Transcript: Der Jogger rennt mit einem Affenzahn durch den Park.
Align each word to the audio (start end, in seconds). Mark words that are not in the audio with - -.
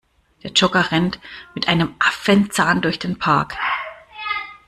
Der 0.41 0.49
Jogger 0.49 0.91
rennt 0.91 1.19
mit 1.53 1.67
einem 1.67 1.93
Affenzahn 1.99 2.81
durch 2.81 2.97
den 2.97 3.19
Park. 3.19 3.55